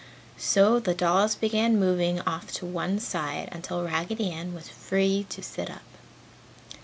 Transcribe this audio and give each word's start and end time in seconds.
So 0.39 0.79
the 0.79 0.95
dolls 0.95 1.35
began 1.35 1.79
moving 1.79 2.21
off 2.21 2.51
to 2.53 2.65
one 2.65 2.99
side 2.99 3.49
until 3.51 3.83
Raggedy 3.83 4.31
Ann 4.31 4.55
was 4.55 4.67
free 4.67 5.27
to 5.29 5.43
sit 5.43 5.69
up. 5.69 5.83